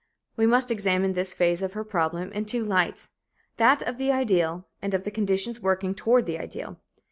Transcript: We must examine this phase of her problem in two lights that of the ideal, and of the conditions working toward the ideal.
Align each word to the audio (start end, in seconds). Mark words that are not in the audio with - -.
We 0.35 0.47
must 0.47 0.71
examine 0.71 1.13
this 1.13 1.31
phase 1.31 1.61
of 1.61 1.73
her 1.73 1.83
problem 1.83 2.31
in 2.31 2.45
two 2.45 2.63
lights 2.65 3.11
that 3.57 3.83
of 3.83 3.97
the 3.99 4.11
ideal, 4.11 4.65
and 4.81 4.95
of 4.95 5.03
the 5.03 5.11
conditions 5.11 5.61
working 5.61 5.93
toward 5.93 6.25
the 6.25 6.39
ideal. 6.39 6.77